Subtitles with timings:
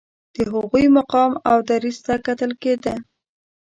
[0.35, 2.95] د هغوی مقام او دریځ ته کتل کېده.